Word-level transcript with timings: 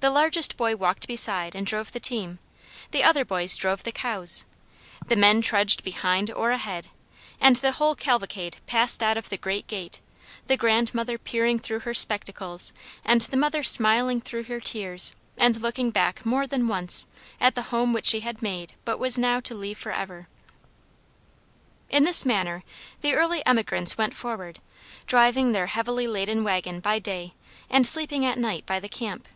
The 0.00 0.10
largest 0.10 0.58
boy 0.58 0.76
walked 0.76 1.08
beside 1.08 1.54
and 1.56 1.66
drove 1.66 1.92
the 1.92 1.98
team, 1.98 2.38
the 2.90 3.02
other 3.02 3.24
boys 3.24 3.56
drove 3.56 3.84
the 3.84 3.90
cows, 3.90 4.44
the 5.06 5.16
men 5.16 5.40
trudged 5.40 5.82
behind 5.82 6.30
or 6.30 6.50
ahead, 6.50 6.88
and 7.40 7.56
the 7.56 7.72
whole 7.72 7.94
cavalcade 7.94 8.58
passed 8.66 9.02
out 9.02 9.16
of 9.16 9.30
the 9.30 9.38
great 9.38 9.66
gate, 9.66 10.02
the 10.46 10.58
grandmother 10.58 11.16
peering 11.16 11.58
through 11.58 11.78
her 11.80 11.94
spectacles, 11.94 12.74
and 13.02 13.22
the 13.22 13.36
mother 13.38 13.62
smiling 13.62 14.20
through 14.20 14.44
her 14.44 14.60
tears 14.60 15.14
and 15.38 15.62
looking 15.62 15.90
back 15.90 16.26
more 16.26 16.46
than 16.46 16.68
once 16.68 17.06
at 17.40 17.54
the 17.54 17.62
home 17.72 17.94
which 17.94 18.04
she 18.04 18.20
had 18.20 18.42
made 18.42 18.74
but 18.84 18.98
was 18.98 19.16
now 19.16 19.40
to 19.40 19.54
leave 19.54 19.78
for 19.78 19.90
ever. 19.90 20.28
In 21.88 22.04
this 22.04 22.26
manner 22.26 22.62
the 23.00 23.14
earlier 23.14 23.42
emigrants 23.46 23.96
went 23.96 24.12
forward, 24.12 24.60
driving 25.06 25.52
their 25.52 25.68
heavily 25.68 26.06
laden 26.06 26.44
wagon 26.44 26.80
by 26.80 26.98
day 26.98 27.32
and 27.70 27.86
sleeping 27.86 28.26
at 28.26 28.36
night 28.38 28.66
by 28.66 28.78
the 28.78 28.90
camp. 28.90 29.28